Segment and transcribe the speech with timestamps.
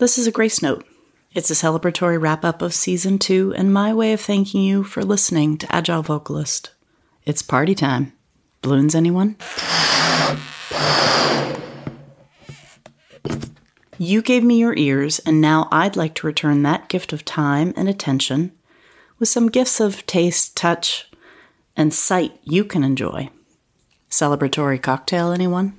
[0.00, 0.86] This is a grace note.
[1.34, 5.04] It's a celebratory wrap up of season two and my way of thanking you for
[5.04, 6.70] listening to Agile Vocalist.
[7.26, 8.14] It's party time.
[8.62, 9.36] Balloons, anyone?
[13.98, 17.74] You gave me your ears, and now I'd like to return that gift of time
[17.76, 18.52] and attention
[19.18, 21.10] with some gifts of taste, touch,
[21.76, 23.28] and sight you can enjoy.
[24.08, 25.78] Celebratory cocktail, anyone?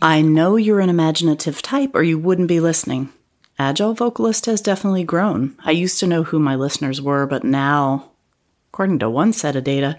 [0.00, 3.08] I know you're an imaginative type, or you wouldn't be listening.
[3.58, 5.56] Agile Vocalist has definitely grown.
[5.64, 8.12] I used to know who my listeners were, but now,
[8.72, 9.98] according to one set of data,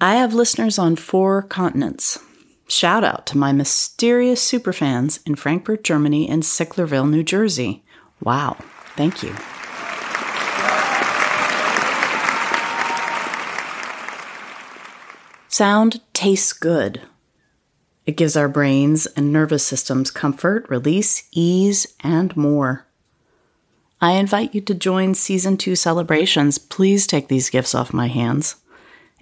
[0.00, 2.20] I have listeners on four continents.
[2.68, 7.82] Shout out to my mysterious superfans in Frankfurt, Germany, and Sicklerville, New Jersey.
[8.22, 8.56] Wow,
[8.94, 9.34] thank you.
[15.48, 17.02] Sound tastes good.
[18.08, 22.86] It gives our brains and nervous systems comfort, release, ease, and more.
[24.00, 26.56] I invite you to join season two celebrations.
[26.56, 28.56] Please take these gifts off my hands.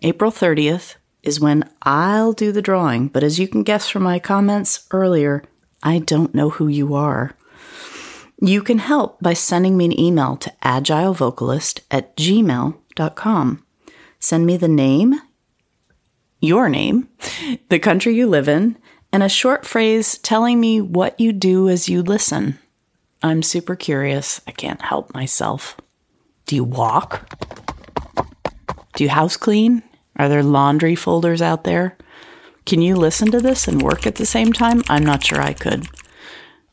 [0.04, 4.20] April 30th is when I'll do the drawing, but as you can guess from my
[4.20, 5.42] comments earlier,
[5.82, 7.34] I don't know who you are.
[8.40, 13.64] You can help by sending me an email to agilevocalist at gmail.com.
[14.20, 15.16] Send me the name,
[16.40, 17.08] your name,
[17.68, 18.76] the country you live in,
[19.12, 22.58] and a short phrase telling me what you do as you listen.
[23.22, 24.40] I'm super curious.
[24.46, 25.76] I can't help myself.
[26.46, 27.28] Do you walk?
[28.94, 29.82] Do you house clean?
[30.16, 31.96] Are there laundry folders out there?
[32.66, 34.82] Can you listen to this and work at the same time?
[34.88, 35.88] I'm not sure I could.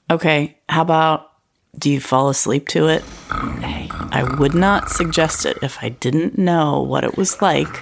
[0.09, 1.29] Okay, how about
[1.77, 3.03] do you fall asleep to it?
[3.29, 7.81] I would not suggest it if I didn't know what it was like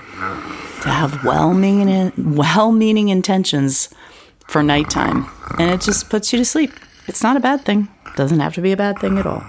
[0.82, 3.90] to have well-meaning, well-meaning intentions
[4.48, 6.72] for nighttime, and it just puts you to sleep.
[7.08, 7.88] It's not a bad thing.
[8.16, 9.44] Doesn't have to be a bad thing at all.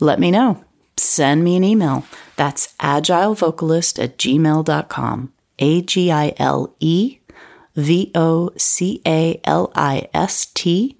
[0.00, 0.64] Let me know.
[0.96, 2.04] Send me an email.
[2.36, 5.32] That's agilevocalist at gmail.com.
[5.58, 7.18] A G I L E
[7.74, 10.96] V O C A L I S T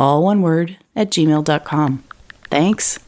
[0.00, 2.02] all one word, at gmail.com.
[2.50, 2.98] Thanks.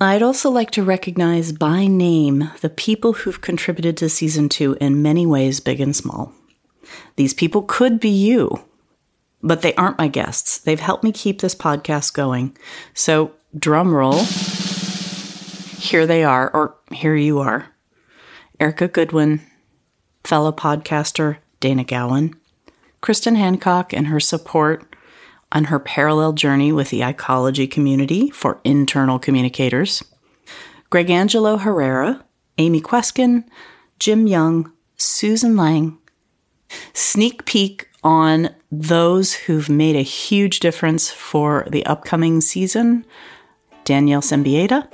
[0.00, 5.02] I'd also like to recognize by name the people who've contributed to season two in
[5.02, 6.32] many ways, big and small.
[7.16, 8.64] These people could be you,
[9.42, 10.58] but they aren't my guests.
[10.58, 12.56] They've helped me keep this podcast going.
[12.92, 14.24] So, drum roll.
[15.78, 17.68] Here they are, or here you are.
[18.58, 19.42] Erica Goodwin,
[20.24, 22.34] fellow podcaster Dana Gowan,
[23.00, 24.93] Kristen Hancock and her support
[25.54, 30.02] on her parallel journey with the ecology community for internal communicators,
[30.90, 32.24] Greg Angelo Herrera,
[32.58, 33.44] Amy Queskin,
[33.98, 35.98] Jim Young, Susan Lang.
[36.92, 43.06] Sneak peek on those who've made a huge difference for the upcoming season
[43.84, 44.88] Danielle Sembieda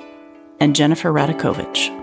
[0.61, 2.00] and Jennifer Radakovich.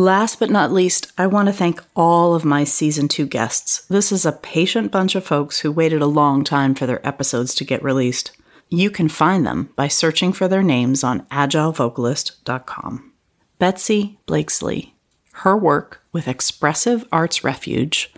[0.00, 3.84] Last but not least, I want to thank all of my season two guests.
[3.88, 7.54] This is a patient bunch of folks who waited a long time for their episodes
[7.56, 8.30] to get released.
[8.70, 13.12] You can find them by searching for their names on agilevocalist.com.
[13.58, 14.94] Betsy Blakesley,
[15.32, 18.10] her work with Expressive Arts Refuge,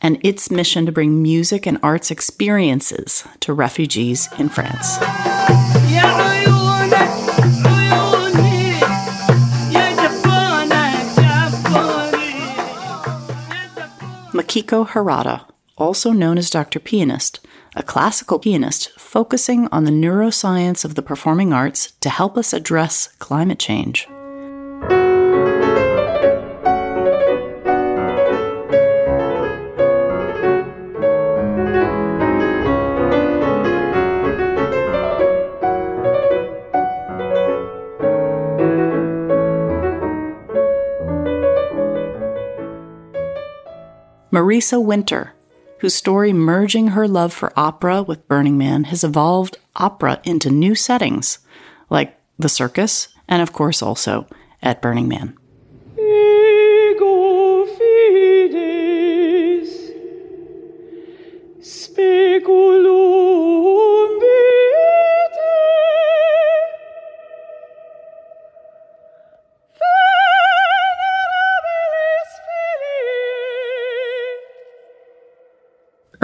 [0.00, 4.96] and its mission to bring music and arts experiences to refugees in France.
[14.36, 15.46] Makiko Harada,
[15.78, 16.78] also known as Dr.
[16.78, 17.40] Pianist,
[17.74, 23.08] a classical pianist focusing on the neuroscience of the performing arts to help us address
[23.18, 24.06] climate change.
[44.36, 45.32] Marisa Winter,
[45.78, 50.74] whose story merging her love for opera with Burning Man has evolved opera into new
[50.74, 51.38] settings,
[51.88, 54.26] like the circus, and of course also
[54.60, 55.38] at Burning Man.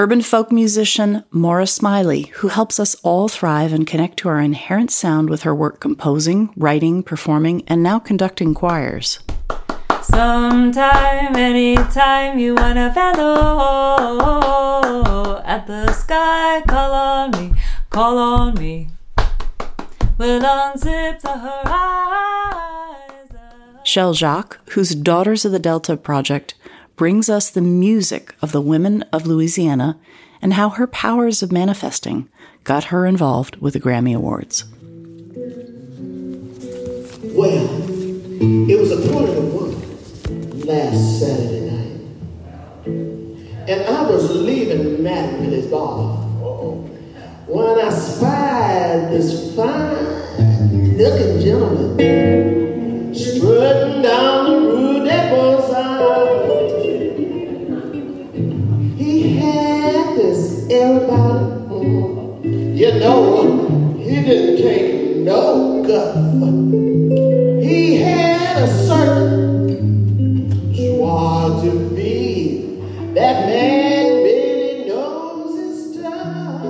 [0.02, 4.90] Urban folk musician Maura Smiley, who helps us all thrive and connect to our inherent
[4.90, 9.20] sound with her work composing, writing, performing, and now conducting choirs.
[10.02, 14.20] Sometime, anytime you wanna fellow
[15.44, 17.52] at the sky, call on me,
[17.90, 18.88] call on me.
[20.18, 22.72] We'll unzip the horizon.
[23.84, 26.56] Shell Jacques, whose Daughters of the Delta project
[26.96, 29.98] brings us the music of the women of Louisiana
[30.40, 32.28] and how her powers of manifesting
[32.64, 34.64] got her involved with the Grammy Awards.
[37.34, 37.68] Well,
[38.68, 42.00] it was a quarter to one last Saturday night.
[43.68, 46.16] And I was leaving Matt Millie's bar
[47.46, 48.41] when I spied
[62.72, 66.16] You know, he didn't take no guff.
[67.62, 73.14] He had a certain joie de vivre.
[73.14, 76.64] That man really knows his stuff.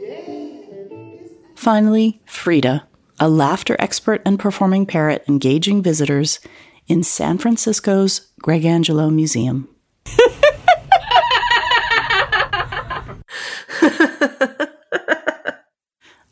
[0.00, 1.28] Yeah.
[1.54, 2.88] Finally, Frida,
[3.20, 6.40] a laughter expert and performing parrot engaging visitors
[6.86, 9.68] in San Francisco's Greg Angelo Museum.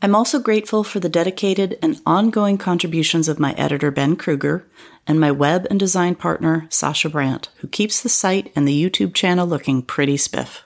[0.06, 4.64] I'm also grateful for the dedicated and ongoing contributions of my editor, Ben Kruger,
[5.04, 9.14] and my web and design partner, Sasha Brandt, who keeps the site and the YouTube
[9.14, 10.60] channel looking pretty spiff.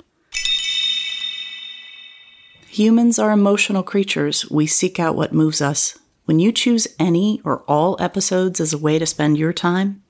[2.69, 4.45] Humans are emotional creatures.
[4.51, 5.99] We seek out what moves us.
[6.27, 10.03] When you choose any or all episodes as a way to spend your time,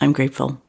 [0.00, 0.63] I'm grateful.